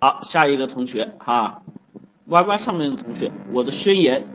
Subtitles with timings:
[0.00, 1.62] 好，下一个同学哈
[2.26, 4.28] ，Y Y 上面的同学，我的宣言，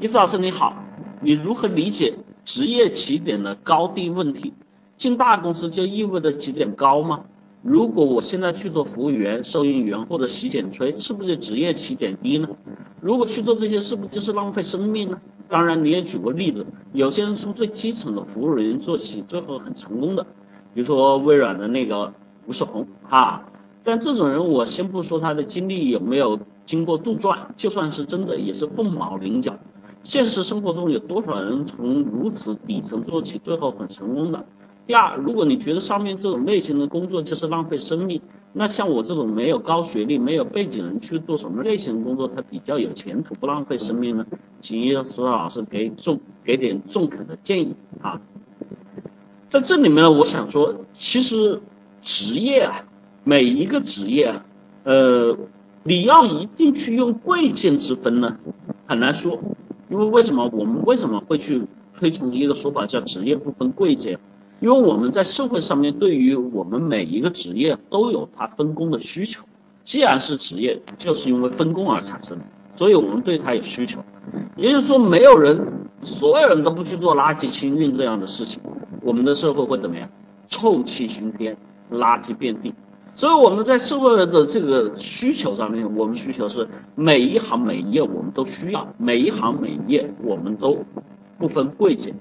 [0.00, 0.74] 伊斯老师你好，
[1.22, 4.54] 你如何理解职业起点的高低问题？
[4.96, 7.26] 进大公司就意味着起点高吗？
[7.62, 12.48] 如果我现在去做服务员、收银员或者洗剪吹，是不是职业起点低呢？
[13.00, 15.20] 如果去做这些，是不是就是浪费生命呢？
[15.48, 20.26] 当然，你也举过例子，有些人从最基层的服务人员做起，最后很成功的，
[20.74, 22.12] 比如说微软的那个
[22.46, 23.44] 吴世红啊。
[23.84, 29.56] 但这种人，我先不说他的经历有没有经过杜撰，就算是真的，也是凤毛麟角。
[30.04, 34.44] 现实生活中有多少人从如此底层做起，最后很成功的？
[34.86, 38.22] 第二，如果你觉得上面这种类型的工作就是浪费生命，
[38.54, 44.26] 那像我这种没有高学历、没有背景人去做什么类型的工作，他比较有前途，不浪费生命呢？
[44.62, 48.20] 请石老师给重给点中肯的建议啊。
[49.50, 51.60] 在这里面呢，我想说，其实
[52.00, 52.84] 职业啊，
[53.28, 54.46] 每一个职业啊，
[54.84, 55.36] 呃，
[55.82, 58.38] 你要一定去用贵贱之分呢，
[58.86, 59.38] 很难说，
[59.90, 61.62] 因为为什么我们为什么会去
[61.98, 64.18] 推崇一个说法叫职业不分贵贱？
[64.60, 69.44] 因为我们在社会上面，对于我们每一个职业都有它分工的需求。
[69.84, 72.44] 既然是职业，就是因为分工而产生的，
[72.76, 74.02] 所以我们对它有需求。
[74.56, 75.60] 也就是说，没有人，
[76.02, 78.58] 所有人都不去做垃圾清运这样的事情，
[79.02, 80.08] 我们的社会会怎么样？
[80.48, 81.58] 臭气熏天，
[81.92, 82.72] 垃圾遍地。
[83.18, 90.84] 所以我们在社会的这个需求上面，我们需求是每一行每一业我们都需要，每一行每一业我们都
[91.36, 92.14] 不分贵贱。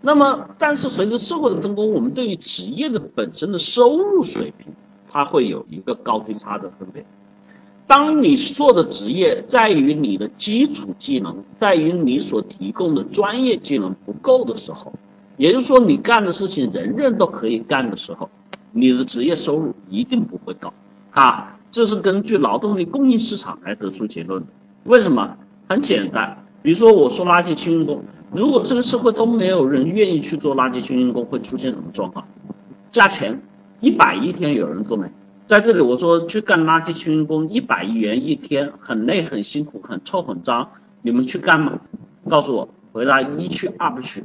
[0.00, 4.72] 那么，但是随着社会的分工，我们对于职业的本身的收入水平，
[5.08, 7.06] 它会有一个高低差的分别。
[7.86, 14.92] 当你做的职业在于你的基础技能，在于你所提供的专业技能不够的时候，
[15.36, 18.28] 也就是说你干的事情人人都可以干的时候，
[18.74, 20.74] 你的职业收入一定不会高
[21.12, 21.56] 啊。
[21.70, 24.48] 这是根据劳动力供应市场来得出结论的。
[24.84, 25.36] 为什么？
[25.66, 28.04] 很简单，比如说我说垃圾清运工。
[28.30, 32.26] 如果这个社会都没有人愿意去做垃圾清运工，会出现什么状况？
[32.92, 33.40] 价钱
[33.80, 35.08] 一百一天有人做没？
[35.46, 40.68] 在这里我说去干垃圾清运工，一百元一天，很累很辛苦很臭很脏，
[41.00, 41.80] 你们去干吗？
[42.28, 44.22] 告诉我，回答一去二不去，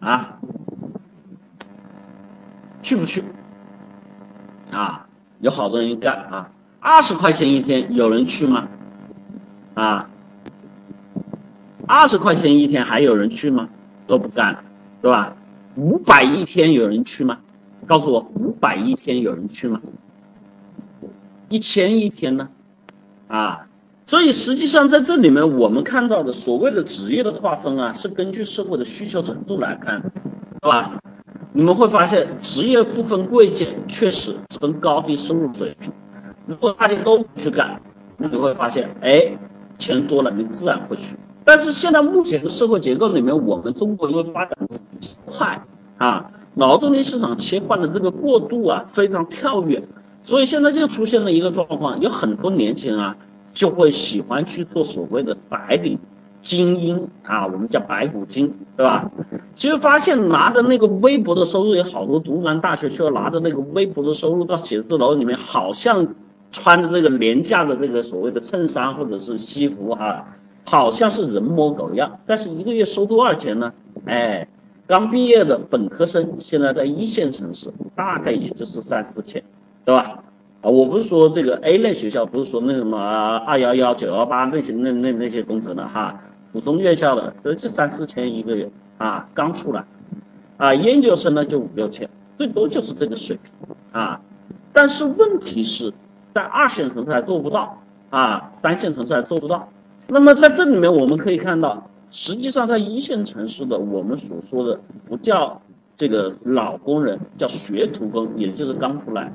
[0.00, 0.39] 啊，
[2.82, 3.24] 去不去？
[4.70, 5.06] 啊，
[5.40, 8.68] 有好多人干啊，二十块钱一天有人去吗？
[9.74, 10.08] 啊？
[11.86, 13.68] 二十块钱一天还有人去吗？
[14.06, 14.62] 都不干了，
[15.02, 15.34] 对吧？
[15.74, 17.38] 五百一天有人去吗？
[17.86, 19.80] 告诉我，五百一天有人去吗？
[21.48, 22.48] 一千一天呢？
[23.26, 23.66] 啊，
[24.06, 30.00] 所以实际上在这里面，我们看到的所谓的职业的划分啊，是根据社会的需求程度来看，
[30.60, 30.99] 对吧？
[31.52, 35.92] 你们会发现，职业不分贵贱，确实分高低收入水平。
[36.46, 37.80] 如果大家都不去干，
[38.16, 39.36] 那你会发现，哎，
[39.76, 41.16] 钱多了，你自然会去。
[41.44, 44.78] 但是现在目前的社会结构里面，我们中国因为发展的
[45.24, 45.60] 快
[45.98, 49.82] 啊，劳动力市场切换的这个过渡啊非常跳跃，
[50.22, 53.16] 所以现在就出现了一个状况，有很多年轻人啊
[53.52, 55.98] 就会喜欢去做所谓的白领
[56.42, 59.10] 精英啊，我们叫白骨精，对吧？
[59.60, 66.14] 其实发现拿着那个微薄的收入，有好多读完大学却拿着那个微薄的收入到写字楼里面，好像
[66.50, 70.26] 穿着这个廉价的这个所谓的衬衫或者是西服哈。
[70.64, 73.74] 好像是人模狗样，但是一个月收多少钱呢？
[74.06, 74.48] 哎，
[74.86, 79.42] 刚毕业的本科生现在在一线城市，大概也就是三四千，
[79.84, 80.22] 对吧？
[80.62, 86.18] 啊，我不是说这个 A 类学校，不是说那什么二幺幺九幺八那些那那那些工程的哈，
[86.52, 89.84] 普通院校的都是三四千一个月啊，刚出来，
[90.56, 94.20] 啊，研究生呢就五六千，最多就是这个水平啊。
[94.72, 95.92] 但是问题是
[96.34, 97.78] 在二线城市还做不到
[98.10, 99.68] 啊，三线城市还做不到。
[100.08, 105.60] 那么在这里面我们可以看到，实际上在一线城市的我们所说的不叫
[105.96, 109.32] 这个老工人，叫学徒工，也就是刚出来，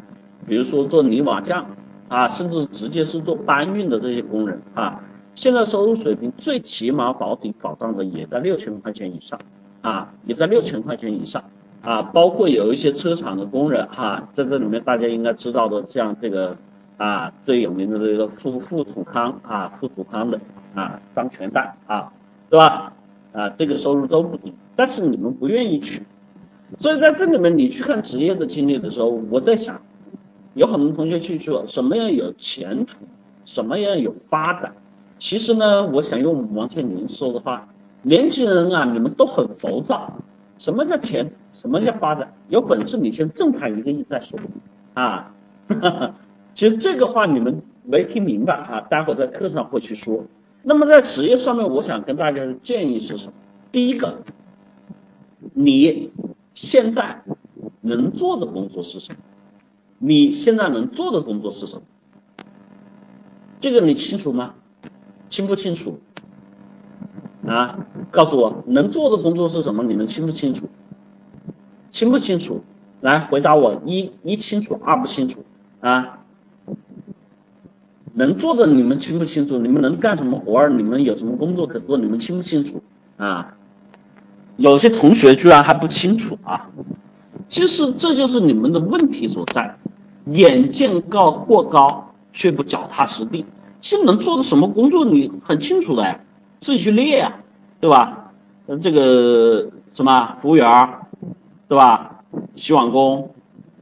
[0.47, 1.65] 比如说做泥瓦匠
[2.09, 5.01] 啊，甚至直接是做搬运的这些工人啊，
[5.35, 9.39] 现在收入水平最起码保底保障的也在六千块钱以上
[9.81, 11.43] 啊，也在六千块钱以上
[11.83, 16.57] 啊，包括有一些车厂的工人哈，在这里面大家应该知道的，像这个
[16.97, 20.39] 啊最有名的这个富富土康啊，富土康的。
[20.75, 22.11] 啊，张全蛋啊，
[22.49, 22.91] 对吧？
[23.31, 26.03] 啊，这个收入都不低，但是你们不愿意去，
[26.79, 29.81] 所以在这里面你去看职业的经历的时候，我在想，
[30.53, 32.97] 有很多同学去说什么样有前途，
[33.45, 34.73] 什么样有发展。
[35.17, 37.67] 其实呢，我想用王健林说的话，
[38.01, 40.13] 年轻人啊，你们都很浮躁。
[40.57, 42.33] 什么叫钱什么叫发展？
[42.49, 44.39] 有本事你先挣他一个亿再说
[44.93, 45.33] 啊。
[45.67, 46.15] 哈 哈
[46.53, 50.23] 其实这个话你们没听明白啊，待会在课上会去说。
[50.63, 53.33] 那么在职业上面，我想跟大家的建议是什么？
[53.71, 54.19] 第一个，
[55.53, 56.11] 你
[56.53, 57.21] 现在
[57.81, 59.19] 能做的工作是什么？
[59.99, 61.81] 你现在能做的工作是什么？
[63.59, 64.55] 这个你清楚吗？
[65.29, 65.99] 清不清楚？
[67.47, 67.79] 啊，
[68.11, 69.83] 告诉我能做的工作是什么？
[69.83, 70.69] 你们清不清楚？
[71.91, 72.63] 清不清楚？
[73.01, 75.43] 来回答我，一一清楚，二不清楚
[75.79, 76.19] 啊？
[78.13, 79.57] 能做的你们清不清楚？
[79.57, 80.69] 你们能干什么活儿？
[80.69, 81.97] 你们有什么工作可做？
[81.97, 82.81] 你们清不清楚
[83.17, 83.55] 啊？
[84.57, 86.69] 有些同学居然还不清楚啊！
[87.49, 89.77] 其实这就是你们的问题所在，
[90.27, 93.45] 眼见高过高，却不脚踏实地。
[93.85, 96.19] 其实能做的什么工作你很清楚的呀，
[96.57, 97.35] 自己去列呀，
[97.79, 98.33] 对吧？
[98.65, 100.65] 呃，这个什么服务员，
[101.67, 102.23] 对吧？
[102.55, 103.35] 洗碗工，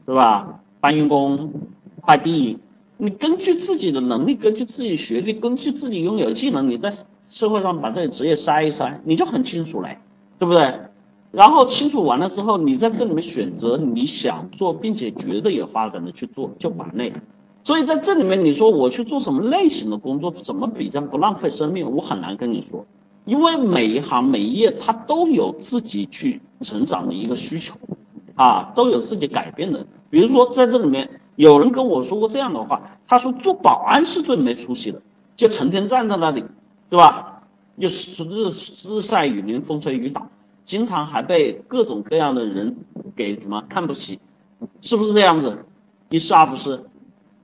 [0.06, 0.60] 对吧？
[0.82, 1.54] 搬运工、
[2.02, 2.60] 快递，
[2.98, 6.94] 你根据自己的能力，根据自己学历，根据自己拥有技能，你在
[7.30, 9.88] 社会上把这个职业筛一筛，你就很清楚了，
[10.38, 10.82] 对不对？
[11.32, 17.06] 然后清楚完了之后，你在这里面选择你想做并且觉得有发展的去做就完了。
[17.64, 21.90] 所以在这里面，你说我去做什么类型的工作，怎么比较不浪费生命？
[21.96, 22.86] 我很难跟你说，
[23.24, 27.76] 因为每一行每一业它都有自己去成长的一个需求，
[28.36, 29.86] 啊，都有自己改变的。
[30.10, 35.02] 比如说在这里面，有人跟我说过这样的话，他说做保安是最没出息的，
[35.38, 36.44] 就成天站在那里，
[36.90, 37.44] 对吧？
[37.78, 40.30] 又是日日晒雨淋，风吹雨打，
[40.66, 42.76] 经常还被各种各样的人
[43.16, 44.20] 给什么看不起，
[44.82, 45.66] 是不是这样子？
[46.10, 46.84] 一是啊不是？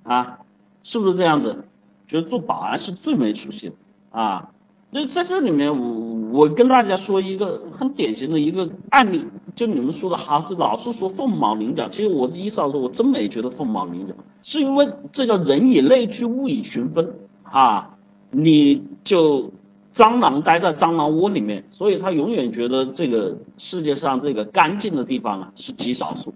[0.04, 0.40] 啊，
[0.84, 1.66] 是不是这样子？
[2.08, 3.76] 觉得做保安是最没出息的
[4.10, 4.50] 啊！
[4.90, 11.88] 那在这里面，我我跟大家说一个很典型的一个案例，就你们说的哈，老是说凤毛麟角。
[11.88, 17.14] 其实我的意思是说，我真没觉得凤毛麟角，是因为这叫人以类聚，物以群分
[17.44, 17.96] 啊！
[18.32, 19.52] 你就
[19.94, 26.34] 蟑螂待在蟑螂窝里面，所以他永远觉得这个世界上这个干净的地方啊是极少数。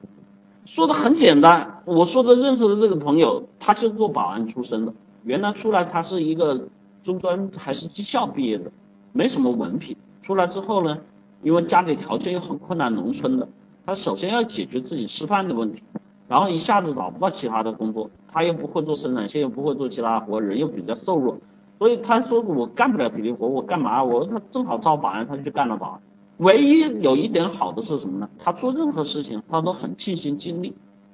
[0.65, 4.93] 说的很简单，我说的认识的这个朋友，他就是做保安出身的，
[5.23, 6.67] 原来出来他是一个
[7.03, 8.71] 中专还是技校毕业的，
[9.11, 10.99] 没什么文凭，出来之后呢，
[11.41, 13.47] 因为家里条件又很困难，农村的，
[13.85, 15.83] 他首先要解决自己吃饭的问题，
[16.29, 21.37] 然后一下子找不到其他的工作，他又不会做生产线，又不会做其他活，人又比较瘦弱，
[21.77, 24.01] 所以他说我干不了体力活，我干嘛？
[24.01, 26.01] 我他正好招保安，他就去干了保安。
[26.43, 28.29] 唯一有一点好的是什么呢？
[28.37, 30.73] 他做任何事情他都很尽心尽力，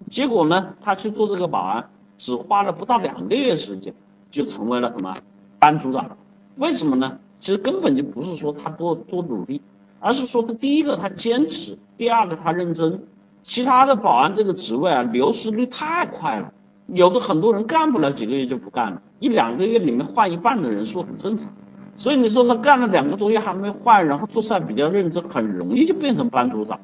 [0.10, 3.94] 结果呢，他去做这个保安，只花了不到两个月时间，
[4.32, 5.16] 就成为了什么
[5.60, 6.18] 班组长？
[6.56, 7.20] 为什么呢？
[7.40, 9.62] 其实根本就不是说他多多努力，
[10.00, 13.04] 而是说他第一个他坚持，第二个他认真。
[13.44, 16.52] 其他的保安这个职位啊，流失率太快了，
[16.88, 21.54] 有的很多人干不了几个月就不干了，一两个月里面换一半的人数很正常。
[22.00, 26.80] 所以你说他干了两个多月还没换，然后做事还比较认真，很容易就变成班组长，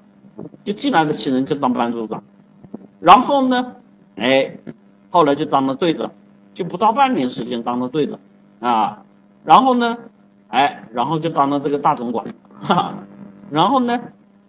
[0.63, 2.21] 就进来的新人就当班组长，
[2.99, 3.73] 然后呢，
[4.17, 4.57] 哎，
[5.09, 6.11] 后来就当了队长，
[6.53, 8.19] 就不到半年时间当了队长
[8.59, 9.03] 啊，
[9.43, 9.97] 然后呢，
[10.49, 12.25] 哎，然后就当了这个大总管，
[12.61, 12.93] 哈，
[13.49, 13.99] 然后呢，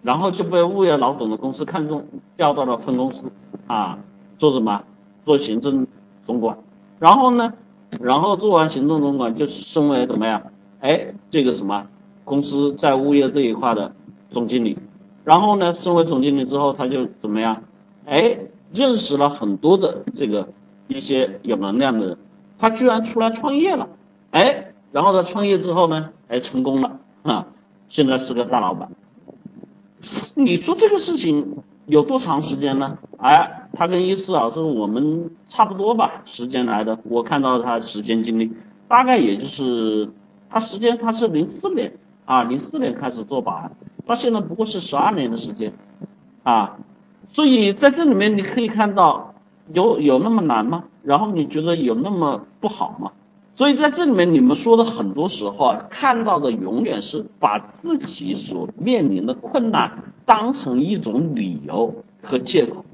[0.03, 2.05] 然后就被物业老总的公司看中，
[2.37, 3.23] 调到了分公司
[3.67, 3.99] 啊，
[4.39, 4.83] 做什么？
[5.25, 5.89] 做行政
[6.25, 6.57] 总管，
[7.01, 7.53] 然后呢，
[8.01, 10.41] 然后做完行政总管就升为怎么样？
[10.81, 11.87] 哎，这个什么
[12.25, 13.95] 公司在物业这一块的
[14.31, 14.79] 总经理，
[15.25, 17.63] 然后呢，升为总经理之后，他就怎么样？
[18.05, 18.39] 哎，
[18.73, 20.49] 认识了很多的这个
[20.89, 22.19] 一些有能量的人，
[22.59, 23.89] 他居然出来创业了，
[24.33, 27.47] 哎，然后他创业之后呢，哎，成功了啊，
[27.89, 28.91] 现在是个大老板。
[30.35, 31.57] 你说这个事情
[31.87, 32.99] 有多长时间呢？
[33.17, 38.53] 哎，他跟伊思老师我们差不多吧，时间来的，我看到他时间经历
[38.89, 40.11] 大概也就是。
[40.49, 41.93] 他时间他是零四年
[42.25, 43.73] 啊，零四年开始做保安，
[44.05, 45.73] 到现在不过是十二年的时间
[46.43, 46.79] 啊，
[47.29, 49.35] 所以在这里面你可以看到
[49.73, 50.85] 有有那么难吗？
[51.03, 53.13] 然后你觉得有那么不好吗？
[53.55, 62.85] 所以在这里面你们说的很多时候啊，看到的永远是把自己所面临的困难当成一种理由和借口。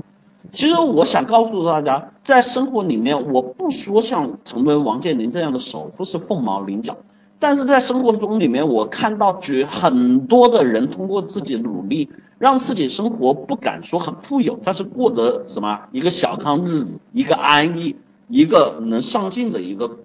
[0.52, 6.96] 其实我想告诉大家，在生活里面，我不说像成为王健林这样的首富是凤毛麟角。
[7.42, 12.08] 但是在生活中里面，我看到绝很多的人通过自己努力，
[12.38, 17.96] 让自己生活不敢说很富有，但是过得什么一个小康日子，一个安逸，
[18.28, 19.98] 一个能上进的一个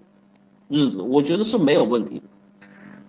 [0.68, 2.24] 日子，我觉得是没有问题。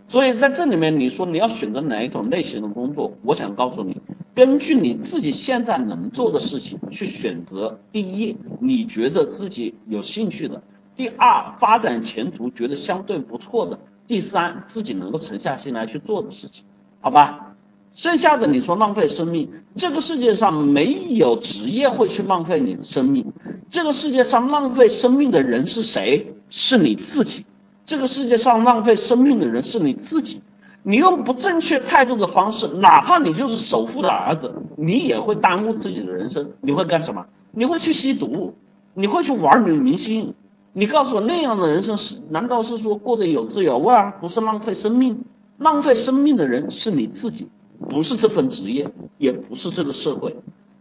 [0.09, 3.97] 所以在这里面，你说你要选择哪一种类型的工作，我想告诉你，
[4.35, 7.79] 根据你自己现在能做的事情去选择。
[7.93, 10.61] 第一，你觉得自己有兴趣的；
[10.95, 16.65] 第二，发展前途觉得相对不错的；第三，自己能够沉下心来去做的事情，
[17.01, 17.55] 好吧？
[17.93, 23.33] 剩下的你说浪费生命，这个世界上没有职业会去浪费你的生命。
[23.71, 26.35] 这个世界上浪费生命的人是谁？
[26.49, 27.45] 是你自己。
[27.85, 30.41] 这个世界上浪费生命的人是你自己。
[30.85, 36.53] 你用不正确态度的方式，哪怕你就是首富的儿子，你也会耽误自己的人生。
[36.61, 37.27] 你会干什么？
[37.51, 38.55] 你会去吸毒？
[38.95, 40.35] 你会去玩女明星？
[40.73, 42.19] 你告诉我那样的人生是？
[42.31, 44.19] 难道是说过得有滋有味儿？
[44.21, 45.25] 不是浪费生命？
[45.57, 47.49] 浪费生命的人是你自己，
[47.89, 50.37] 不是这份职业，也不是这个社会。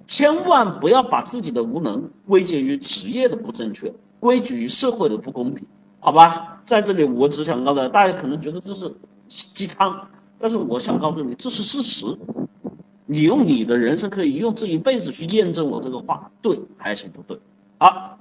[0.06, 5.66] 千万不要把自己的无能归结于职业的不正确，归结于社会的不公平，
[6.00, 6.62] 好吧？
[6.66, 8.94] 在这里，我只想告诉大家大家，可能觉得这是。
[9.30, 10.08] 鸡汤，
[10.40, 12.06] 但是我想告诉你，这是事实。
[13.06, 17.40] 你用你的人生可以用这一辈子去验证我这个话对还是不对。
[17.78, 18.17] 好。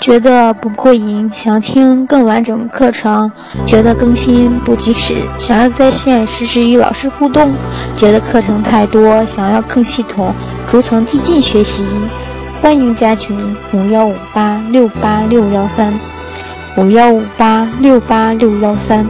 [0.00, 3.28] 觉得不过瘾，想听更完整的课程；
[3.66, 7.48] 觉得更新不及时，想要在线实时与老师互动；
[7.96, 10.32] 觉得课程太多，想要更系统、
[10.68, 11.84] 逐层递进学习。
[12.62, 15.92] 欢迎加群：五幺五八六八六幺三，
[16.76, 19.06] 五幺五八六八六幺三。